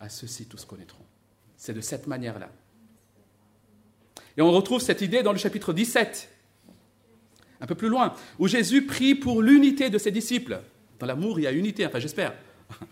[0.00, 1.04] À ceux-ci tous connaîtront.
[1.56, 2.50] C'est de cette manière-là.
[4.36, 6.30] Et on retrouve cette idée dans le chapitre 17,
[7.60, 10.60] un peu plus loin, où Jésus prie pour l'unité de ses disciples.
[11.00, 12.34] Dans l'amour, il y a unité, enfin j'espère.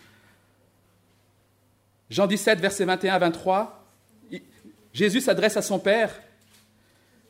[2.10, 3.84] Jean 17, versets 21 à 23,
[4.92, 6.14] Jésus s'adresse à son Père,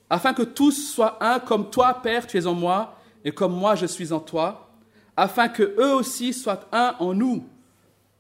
[0.08, 3.74] afin que tous soient un comme toi, Père, tu es en moi, et comme moi
[3.74, 4.70] je suis en toi,
[5.16, 7.44] afin que eux aussi soient un en nous,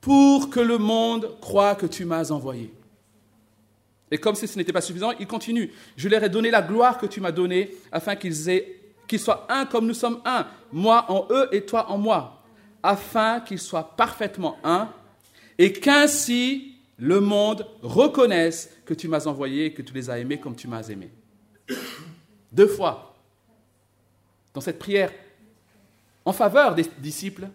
[0.00, 2.72] pour que le monde croie que tu m'as envoyé.
[4.10, 5.72] Et comme si ce n'était pas suffisant, il continue.
[5.96, 9.46] Je leur ai donné la gloire que tu m'as donnée, afin qu'ils aient qu'ils soient
[9.48, 12.35] un comme nous sommes un, moi en eux et toi en moi,
[12.86, 14.92] afin qu'ils soient parfaitement un,
[15.58, 20.38] et qu'ainsi le monde reconnaisse que tu m'as envoyé et que tu les as aimés
[20.38, 21.10] comme tu m'as aimé.
[22.52, 23.14] Deux fois,
[24.54, 25.12] dans cette prière
[26.24, 27.48] en faveur des disciples,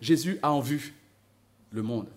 [0.00, 0.94] Jésus a en vue
[1.70, 2.08] le monde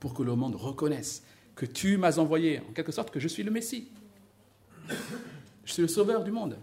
[0.00, 1.22] pour que le monde reconnaisse
[1.54, 3.88] que tu m'as envoyé, en quelque sorte que je suis le Messie.
[5.64, 6.58] Je suis le sauveur du monde.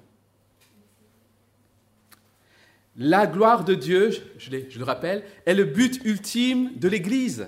[2.97, 7.47] La gloire de Dieu, je, le rappelle, est le but ultime de l'Église.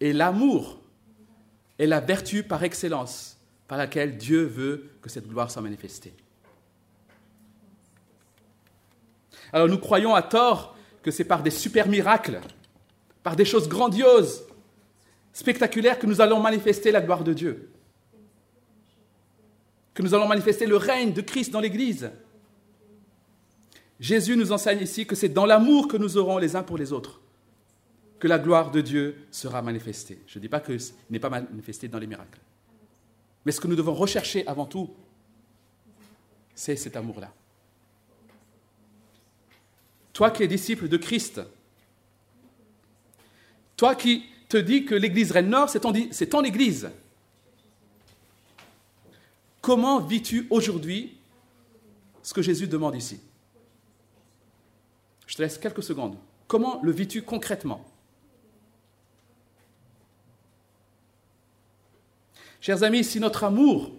[0.00, 0.80] Et l'amour
[1.78, 6.12] est la vertu par excellence par laquelle Dieu veut que cette gloire soit manifestée.
[9.52, 12.40] Alors nous croyons à tort que c'est par des super miracles,
[13.22, 14.44] par des choses grandioses,
[15.32, 17.70] spectaculaires, que nous allons manifester la gloire de Dieu,
[19.94, 22.10] que nous allons manifester le règne de Christ dans l'Église.
[24.00, 26.92] Jésus nous enseigne ici que c'est dans l'amour que nous aurons les uns pour les
[26.92, 27.20] autres
[28.18, 30.20] que la gloire de Dieu sera manifestée.
[30.26, 32.38] Je ne dis pas qu'il n'est pas manifesté dans les miracles.
[33.44, 34.90] Mais ce que nous devons rechercher avant tout,
[36.54, 37.32] c'est cet amour-là.
[40.12, 41.40] Toi qui es disciple de Christ,
[43.76, 46.90] toi qui te dis que l'Église Rennes Nord, c'est ton Église,
[49.62, 51.16] comment vis-tu aujourd'hui
[52.22, 53.18] ce que Jésus demande ici?
[55.30, 56.16] Je te laisse quelques secondes.
[56.48, 57.84] Comment le vis-tu concrètement?
[62.60, 63.92] Chers amis, si notre amour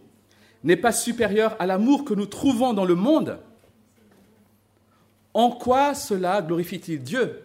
[0.66, 3.40] n'est pas supérieur à l'amour que nous trouvons dans le monde,
[5.34, 7.42] en quoi cela glorifie-t-il Dieu?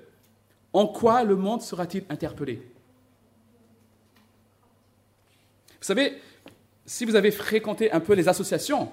[0.72, 2.68] En quoi le monde sera-t-il interpellé?
[5.78, 6.20] Vous savez,
[6.84, 8.90] si vous avez fréquenté un peu les associations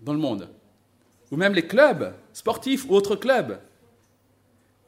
[0.00, 0.48] dans le monde,
[1.30, 3.60] ou même les clubs sportifs ou autres clubs,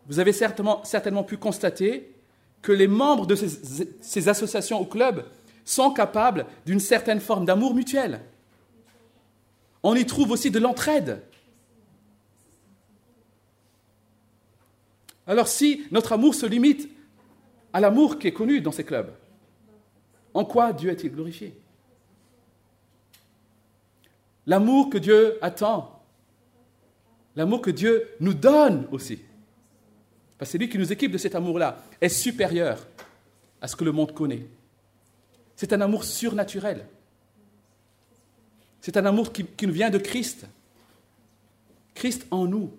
[0.06, 2.14] vous avez certainement, pu constater
[2.60, 5.24] que les membres de ces, associations ou clubs
[5.64, 8.20] sont capables d'une certaine forme d'amour mutuel.
[9.82, 11.22] On y trouve aussi de l'entraide.
[15.26, 16.88] Alors si notre amour se limite
[17.72, 19.12] à l'amour qui est connu dans ces clubs,
[20.34, 21.54] en quoi Dieu est-il glorifié?
[24.46, 26.02] L'amour que Dieu attend,
[27.36, 29.20] l'amour que Dieu nous donne aussi
[30.44, 32.86] c'est lui qui nous équipe de cet amour-là, est supérieur
[33.60, 34.46] à ce que le monde connaît.
[35.56, 36.86] C'est un amour surnaturel.
[38.80, 40.46] C'est un amour qui, qui nous vient de Christ.
[41.94, 42.72] Christ en nous.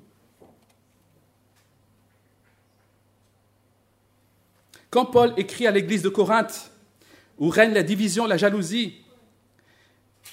[4.89, 6.71] Quand Paul écrit à l'église de Corinthe,
[7.39, 9.01] où règne la division, la jalousie,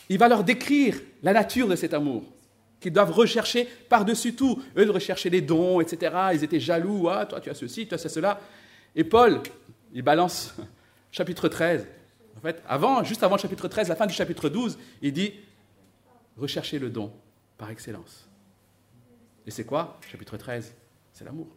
[0.09, 2.25] il va leur décrire la nature de cet amour
[2.81, 4.63] qu'ils doivent rechercher par-dessus tout.
[4.77, 6.15] Eux, ils recherchaient les dons, etc.
[6.33, 7.09] Ils étaient jaloux.
[7.09, 8.41] Ah, toi, tu as ceci, toi, tu as cela.
[8.97, 9.41] Et Paul,
[9.93, 10.55] il balance
[11.13, 11.87] chapitre 13.
[12.37, 15.35] En fait, avant, juste avant le chapitre 13, la fin du chapitre 12, il dit
[16.39, 17.13] recherchez le don
[17.59, 18.27] par excellence.
[19.47, 20.75] Et c'est quoi Chapitre 13,
[21.13, 21.49] c'est l'amour.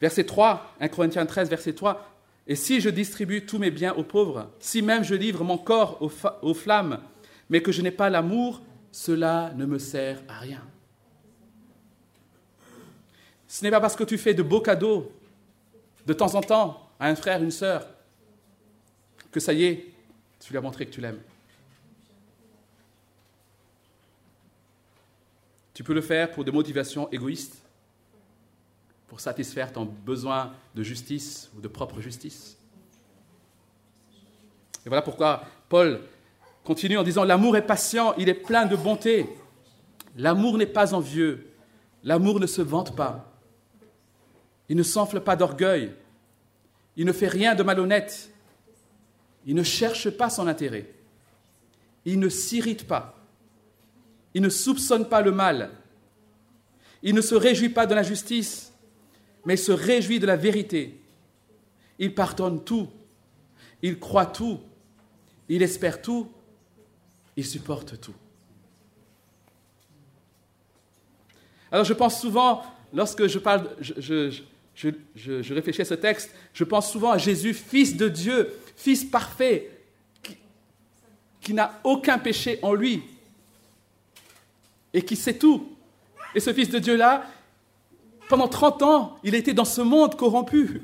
[0.00, 2.13] Verset 3, 1 Corinthiens 13, verset 3,
[2.46, 5.98] et si je distribue tous mes biens aux pauvres, si même je livre mon corps
[6.42, 7.00] aux, flammes,
[7.48, 8.60] mais que je n'ai pas l'amour,
[8.92, 10.62] cela ne me sert à rien.
[13.48, 15.10] Ce n'est pas parce que tu fais de beaux cadeaux
[16.06, 17.86] de temps en temps à un frère, une sœur,
[19.30, 19.86] que ça y est,
[20.40, 21.20] tu lui as montré que tu l'aimes.
[25.72, 27.63] Tu peux le faire pour des motivations égoïstes,
[29.14, 32.58] pour satisfaire ton besoin de justice ou de propre justice.
[34.84, 36.00] Et voilà pourquoi Paul
[36.64, 39.28] continue en disant, l'amour est patient, il est plein de bonté.
[40.16, 41.46] L'amour n'est pas envieux,
[42.02, 43.32] l'amour ne se vante pas,
[44.68, 45.94] il ne s'enfle pas d'orgueil,
[46.96, 48.32] il ne fait rien de malhonnête,
[49.46, 50.92] il ne cherche pas son intérêt,
[52.04, 53.14] il ne s'irrite pas,
[54.34, 55.70] il ne soupçonne pas le mal,
[57.04, 58.73] il ne se réjouit pas de l'injustice,
[59.44, 60.98] mais se réjouit de la vérité.
[61.98, 62.88] Il pardonne tout,
[63.82, 64.60] il croit tout,
[65.48, 66.28] il espère tout,
[67.36, 68.14] il supporte tout.
[71.70, 77.10] Alors je pense souvent, lorsque je parle, je, réfléchis à ce texte, je pense souvent
[77.10, 79.70] à Jésus, fils de Dieu, fils parfait,
[80.22, 80.36] qui,
[81.40, 83.02] qui n'a aucun péché en lui
[84.92, 85.76] et qui sait tout.
[86.34, 87.28] Et ce fils de Dieu-là,
[88.34, 90.82] pendant 30 ans, il était dans ce monde corrompu.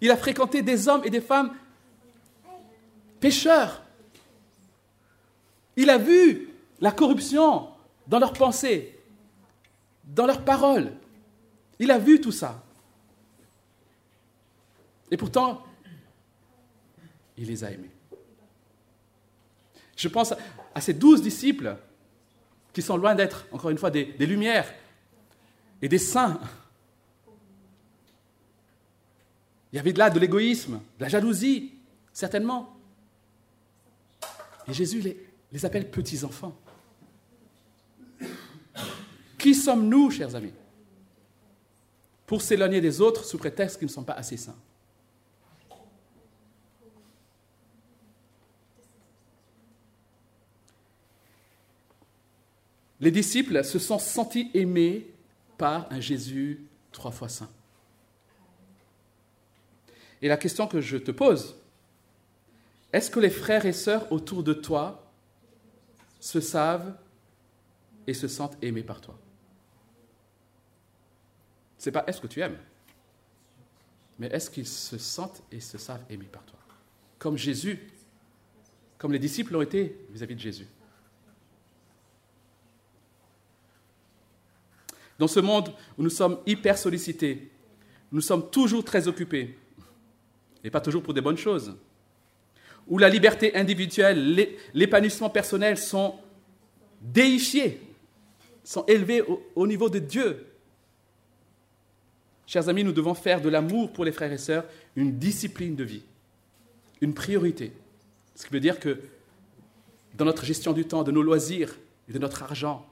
[0.00, 1.54] Il a fréquenté des hommes et des femmes
[3.20, 3.80] pécheurs.
[5.76, 6.48] Il a vu
[6.80, 7.68] la corruption
[8.08, 8.98] dans leurs pensées,
[10.02, 10.90] dans leurs paroles.
[11.78, 12.60] Il a vu tout ça.
[15.12, 15.62] Et pourtant,
[17.38, 17.92] il les a aimés.
[19.96, 20.34] Je pense
[20.74, 21.76] à ces douze disciples
[22.72, 24.74] qui sont loin d'être, encore une fois, des lumières
[25.82, 26.40] et des saints.
[29.72, 31.72] Il y avait de là de l'égoïsme, de la jalousie,
[32.12, 32.76] certainement.
[34.68, 36.56] Et Jésus les, les appelle petits-enfants.
[39.38, 40.52] Qui sommes-nous, chers amis,
[42.26, 44.56] pour s'éloigner des autres sous prétexte qu'ils ne sont pas assez saints?
[53.00, 55.11] Les disciples se sont sentis aimés
[55.62, 57.50] un Jésus trois fois saint.
[60.20, 61.56] Et la question que je te pose,
[62.92, 65.10] est-ce que les frères et sœurs autour de toi
[66.20, 66.96] se savent
[68.06, 69.18] et se sentent aimés par toi?
[71.78, 72.58] Ce n'est pas est-ce que tu aimes,
[74.18, 76.58] mais est-ce qu'ils se sentent et se savent aimés par toi?
[77.18, 77.90] Comme Jésus,
[78.98, 80.66] comme les disciples l'ont été vis-à-vis -vis de Jésus.
[85.22, 87.48] Dans ce monde où nous sommes hyper sollicités,
[88.10, 89.56] nous sommes toujours très occupés,
[90.64, 91.76] et pas toujours pour des bonnes choses,
[92.88, 96.16] où la liberté individuelle, l'épanouissement personnel sont
[97.00, 97.80] déifiés,
[98.64, 99.22] sont élevés
[99.54, 100.44] au, niveau de Dieu.
[102.44, 104.64] Chers amis, nous devons faire de l'amour pour les frères et sœurs
[104.96, 106.02] une discipline de vie,
[107.00, 107.70] une priorité.
[108.34, 108.98] Ce qui veut dire que
[110.16, 112.91] dans notre gestion du temps, de nos loisirs et de notre argent,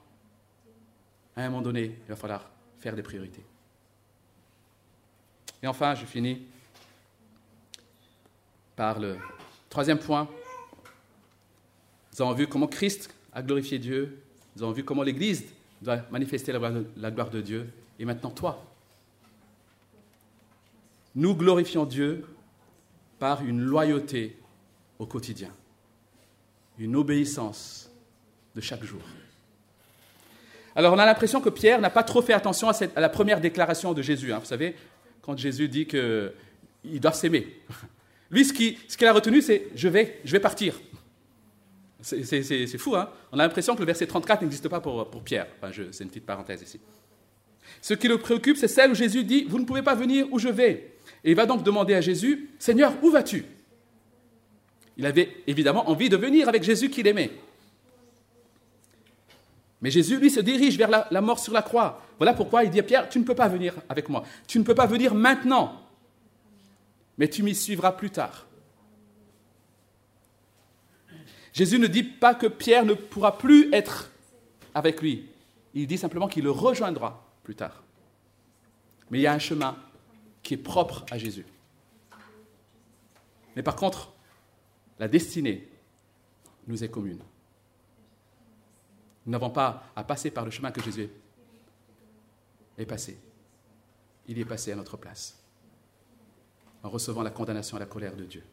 [1.35, 3.43] à un moment donné, il va falloir faire des priorités.
[5.63, 6.41] Et enfin, je finis
[8.75, 9.17] par le
[9.69, 10.27] troisième point.
[12.13, 14.21] Nous avons vu comment Christ a glorifié Dieu.
[14.55, 15.45] Nous avons vu comment l'Église
[15.81, 17.71] doit manifester la gloire de Dieu.
[17.99, 18.65] Et maintenant, toi.
[21.13, 22.25] Nous glorifions Dieu
[23.19, 24.37] par une loyauté
[24.97, 25.51] au quotidien,
[26.79, 27.91] une obéissance
[28.55, 29.01] de chaque jour.
[30.81, 33.93] Alors on a l'impression que Pierre n'a pas trop fait attention à, la première déclaration
[33.93, 34.33] de Jésus.
[34.33, 34.39] Hein.
[34.39, 34.73] Vous savez,
[35.21, 37.61] quand Jésus dit qu'il doit s'aimer.
[38.31, 40.81] Lui, ce qu'il a retenu, c'est je vais, je vais partir.
[42.01, 45.45] C'est fou, hein On a l'impression que le verset 34 n'existe pas pour, Pierre.
[45.91, 46.79] c'est une petite parenthèse ici.
[47.79, 50.39] Ce qui le préoccupe, c'est celle où Jésus dit Vous ne pouvez pas venir où
[50.39, 50.95] je vais.
[51.23, 53.45] Et il va donc demander à Jésus Seigneur, où vas-tu?
[54.97, 57.29] Il avait évidemment envie de venir avec Jésus qu'il aimait.
[59.81, 62.01] Mais Jésus, lui, se dirige vers la, mort sur la croix.
[62.17, 64.23] Voilà pourquoi il dit à Pierre, tu ne peux pas venir avec moi.
[64.47, 65.81] Tu ne peux pas venir maintenant.
[67.17, 68.45] Mais tu m'y suivras plus tard.
[71.51, 74.11] Jésus ne dit pas que Pierre ne pourra plus être
[74.73, 75.27] avec lui.
[75.73, 77.83] Il dit simplement qu'il le rejoindra plus tard.
[79.09, 79.75] Mais il y a un chemin
[80.43, 81.45] qui est propre à Jésus.
[83.55, 84.13] Mais par contre,
[84.99, 85.67] la destinée
[86.67, 87.19] nous est commune.
[89.25, 91.09] Nous n'avons pas à passer par le chemin que Jésus
[92.77, 93.17] est passé.
[94.27, 95.37] Il y est passé à notre place,
[96.83, 98.43] en recevant la condamnation et la colère de Dieu.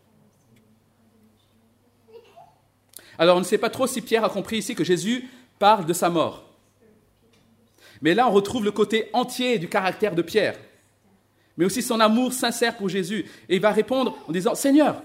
[3.19, 5.93] Alors on ne sait pas trop si Pierre a compris ici que Jésus parle de
[5.93, 6.45] sa mort.
[8.01, 10.59] Mais là, on retrouve le côté entier du caractère de Pierre,
[11.57, 13.27] mais aussi son amour sincère pour Jésus.
[13.49, 15.03] Et il va répondre en disant, Seigneur,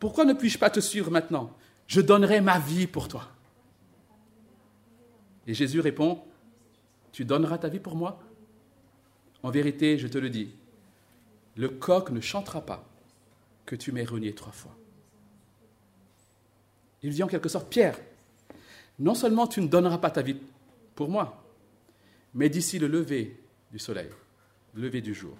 [0.00, 1.52] pourquoi ne puis-je pas te suivre maintenant?
[1.86, 3.28] Je donnerai ma vie pour toi.
[5.46, 6.22] Et Jésus répond,
[7.12, 8.20] Tu donneras ta vie pour moi?
[9.42, 10.50] En vérité, je te le dis,
[11.56, 12.84] le coq ne chantera pas
[13.64, 14.76] que tu m'aies renié trois fois.
[17.02, 17.98] Il dit en quelque sorte, Pierre,
[18.98, 20.36] non seulement tu ne donneras pas ta vie
[20.94, 21.44] pour moi,
[22.34, 23.38] mais d'ici le lever
[23.70, 24.08] du soleil,
[24.74, 25.36] le lever du jour,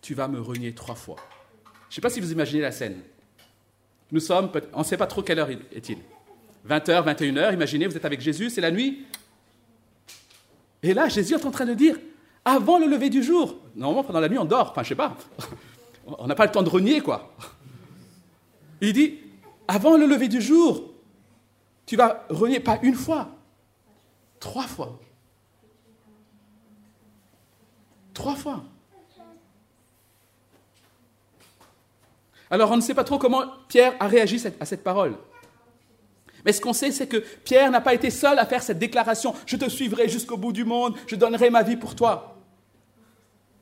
[0.00, 1.16] tu vas me renier trois fois.
[1.88, 3.00] Je ne sais pas si vous imaginez la scène.
[4.10, 5.98] Nous sommes, on ne sait pas trop quelle heure est-il.
[6.68, 9.06] 20h, 21h, imaginez, vous êtes avec Jésus, c'est la nuit.
[10.82, 11.96] Et là, Jésus est en train de dire,
[12.44, 15.16] avant le lever du jour, normalement pendant la nuit on dort, enfin je sais pas,
[16.06, 17.32] on n'a pas le temps de renier quoi.
[18.80, 19.18] Il dit,
[19.66, 20.92] avant le lever du jour,
[21.84, 23.28] tu vas renier pas une fois,
[24.40, 24.98] trois fois.
[28.14, 28.64] Trois fois.
[32.50, 35.16] Alors on ne sait pas trop comment Pierre a réagi à cette parole.
[36.44, 39.34] Mais ce qu'on sait, c'est que Pierre n'a pas été seul à faire cette déclaration.
[39.46, 42.36] Je te suivrai jusqu'au bout du monde, je donnerai ma vie pour toi.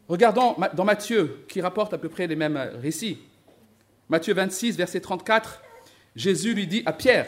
[0.09, 3.19] Regardons dans Matthieu, qui rapporte à peu près les mêmes récits.
[4.09, 5.63] Matthieu 26, verset 34,
[6.15, 7.27] Jésus lui dit à Pierre,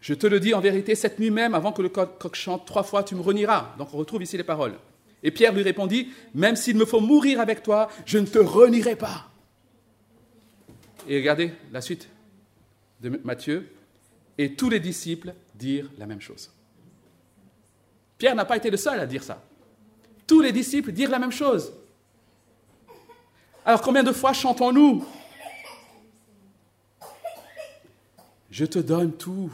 [0.00, 2.82] je te le dis en vérité, cette nuit même, avant que le coq chante trois
[2.82, 3.74] fois, tu me renieras.
[3.78, 4.74] Donc on retrouve ici les paroles.
[5.22, 8.96] Et Pierre lui répondit, même s'il me faut mourir avec toi, je ne te renierai
[8.96, 9.30] pas.
[11.08, 12.10] Et regardez la suite
[13.00, 13.66] de Matthieu.
[14.36, 16.50] Et tous les disciples dirent la même chose.
[18.18, 19.42] Pierre n'a pas été le seul à dire ça.
[20.26, 21.72] Tous les disciples dirent la même chose.
[23.64, 25.04] Alors combien de fois chantons-nous?
[28.50, 29.52] Je te donne tout.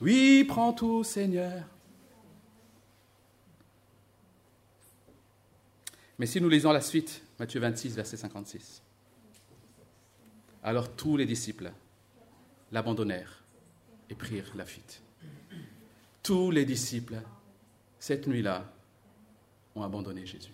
[0.00, 1.62] Oui, prends tout, Seigneur.
[6.18, 8.82] Mais si nous lisons la suite, Matthieu 26, verset 56.
[10.62, 11.72] Alors tous les disciples
[12.74, 13.44] l'abandonnèrent
[14.10, 15.00] et prirent la fuite.
[16.24, 17.22] Tous les disciples,
[18.00, 18.64] cette nuit-là,
[19.76, 20.52] ont abandonné Jésus.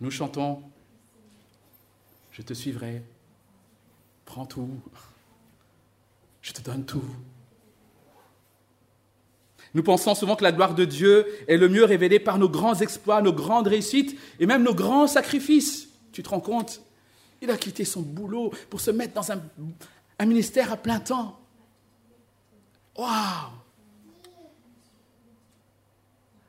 [0.00, 0.62] Nous chantons,
[2.32, 3.02] je te suivrai,
[4.24, 4.80] prends tout,
[6.42, 7.04] je te donne tout.
[9.74, 12.74] Nous pensons souvent que la gloire de Dieu est le mieux révélée par nos grands
[12.74, 15.89] exploits, nos grandes réussites et même nos grands sacrifices.
[16.12, 16.82] Tu te rends compte?
[17.40, 19.40] Il a quitté son boulot pour se mettre dans un,
[20.26, 21.38] ministère à plein temps.
[22.96, 23.08] Waouh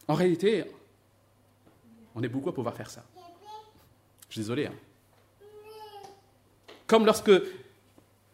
[0.07, 0.65] En réalité,
[2.15, 3.05] on est beaucoup à pouvoir faire ça.
[4.27, 4.67] Je suis désolé.
[4.67, 4.73] Hein.
[6.87, 7.41] Comme lorsque, je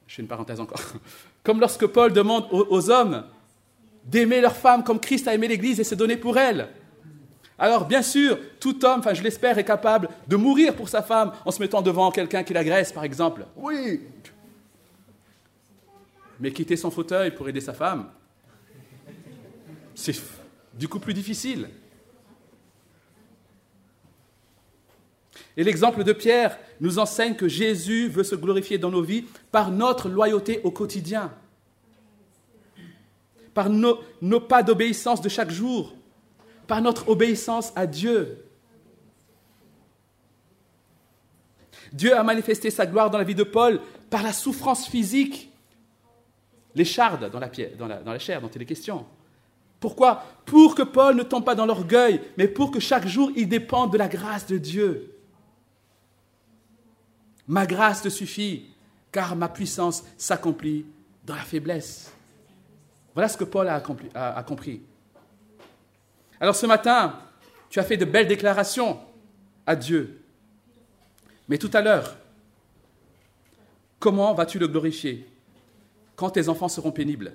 [0.08, 0.80] fais une parenthèse encore,
[1.44, 3.24] comme lorsque Paul demande aux hommes
[4.08, 6.70] d'aimer leur femme comme Christ a aimé l'Église et s'est donné pour elle.
[7.60, 11.32] Alors, bien sûr, tout homme, enfin je l'espère, est capable de mourir pour sa femme
[11.46, 13.46] en se mettant devant quelqu'un qui l'agresse, par exemple.
[13.56, 14.02] Oui.
[16.40, 18.10] Mais quitter son fauteuil pour aider sa femme,
[19.96, 20.16] c'est
[20.76, 21.70] du coup plus difficile.
[25.56, 29.72] Et l'exemple de Pierre nous enseigne que Jésus veut se glorifier dans nos vies par
[29.72, 31.32] notre loyauté au quotidien
[33.58, 34.00] par nos,
[34.40, 35.96] pas d'obéissance de chaque jour,
[36.68, 38.44] par notre obéissance à Dieu.
[41.94, 45.52] Dieu a manifesté sa gloire dans la vie de Paul par la souffrance physique,
[46.76, 49.06] l'écharde dans la, dans, la, dans la chair dont il est question.
[49.80, 50.24] Pourquoi?
[50.46, 53.92] Pour que Paul ne tombe pas dans l'orgueil, mais pour que chaque jour il dépende
[53.92, 55.14] de la grâce de Dieu.
[57.48, 58.66] Ma grâce te suffit,
[59.12, 60.86] car ma puissance s'accomplit
[61.26, 62.12] dans la faiblesse.
[63.14, 64.82] Voilà ce que Paul a, compris.
[66.40, 67.20] Alors ce matin,
[67.70, 69.00] tu as fait de belles déclarations
[69.66, 70.22] à Dieu.
[71.50, 72.16] Mais tout à l'heure,
[74.00, 75.28] comment vas-tu le glorifier
[76.16, 77.34] quand tes enfants seront pénibles?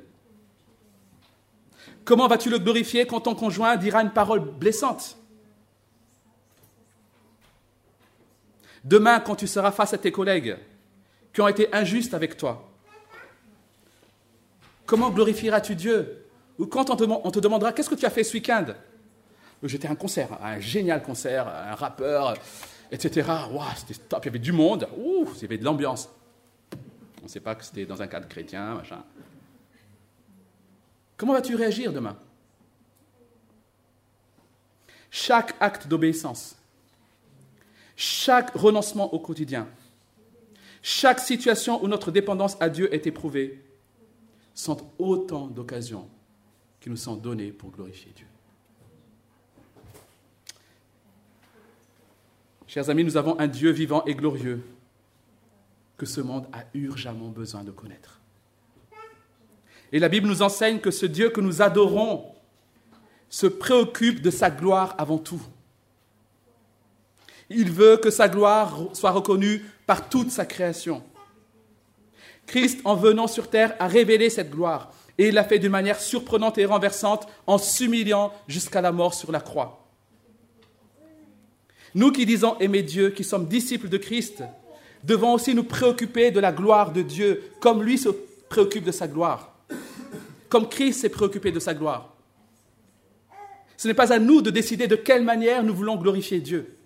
[2.04, 5.16] Comment vas-tu le glorifier quand ton conjoint dira une parole blessante?
[8.84, 10.56] Demain, quand tu seras face à tes collègues
[11.32, 12.72] qui ont été injustes avec toi,
[14.92, 16.26] Comment glorifieras-tu Dieu?
[16.58, 18.66] Ou quand on te, demandera qu'est-ce que tu as fait ce week-end?
[19.62, 22.34] J'étais à un concert, un génial concert, un rappeur,
[22.90, 23.28] etc.
[23.52, 26.08] Waouh, c'était top, il y avait du monde, Ouh, il y avait de l'ambiance.
[27.20, 29.04] On ne sait pas que c'était dans un cadre chrétien, machin.
[31.16, 32.18] Comment vas-tu réagir demain?
[35.10, 36.56] Chaque acte d'obéissance,
[37.94, 39.68] chaque renoncement au quotidien,
[40.82, 43.62] chaque situation où notre dépendance à Dieu est éprouvée,
[44.54, 46.08] sont autant d'occasions
[46.80, 48.26] qui nous sont données pour glorifier Dieu.
[52.72, 54.64] Chers amis, nous avons un Dieu vivant et glorieux
[55.98, 58.18] que ce monde a urgemment besoin de connaître.
[59.92, 62.24] Et la Bible nous enseigne que ce Dieu que nous adorons
[63.28, 65.42] se préoccupe de sa gloire avant tout.
[67.50, 71.02] Il veut que sa gloire soit reconnue par toute sa création.
[72.46, 74.94] Christ, en venant sur terre, a révélé cette gloire.
[75.18, 79.30] Et il l'a fait d'une manière surprenante et renversante en s'humiliant jusqu'à la mort sur
[79.30, 79.81] la croix.
[81.94, 84.42] Nous qui disons aimer Dieu, qui sommes disciples de Christ,
[85.04, 88.08] devons aussi nous préoccuper de la gloire de Dieu, comme lui se
[88.48, 89.52] préoccupe de sa gloire,
[90.48, 92.14] comme Christ s'est préoccupé de sa gloire.
[93.76, 96.76] Ce n'est pas à nous de décider de quelle manière nous voulons glorifier Dieu.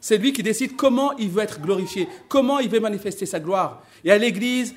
[0.00, 3.82] C'est lui qui décide comment il veut être glorifié, comment il veut manifester sa gloire.
[4.04, 4.74] Et à l'Église,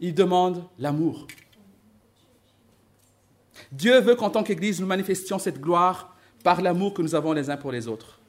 [0.00, 1.26] il demande l'amour.
[3.70, 7.50] Dieu veut qu'en tant qu'Église, nous manifestions cette gloire par l'amour que nous avons les
[7.50, 8.21] uns pour les autres.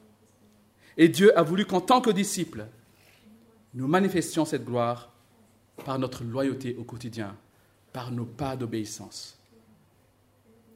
[0.96, 2.66] Et Dieu a voulu qu'en tant que disciples,
[3.74, 5.10] nous manifestions cette gloire
[5.84, 7.36] par notre loyauté au quotidien,
[7.92, 9.36] par nos pas d'obéissance,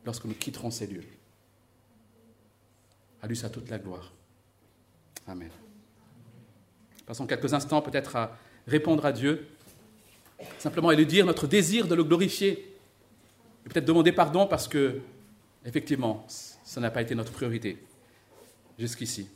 [0.05, 1.05] lorsque nous quitterons ces lieux.
[3.23, 4.13] À lui toute la gloire.
[5.27, 5.51] Amen.
[7.07, 9.49] Passons quelques instants peut-être à répondre à Dieu,
[10.59, 12.77] simplement et lui dire notre désir de le glorifier,
[13.65, 15.01] et peut-être demander pardon parce que,
[15.65, 17.79] effectivement, ça n'a pas été notre priorité
[18.79, 19.29] jusqu'ici.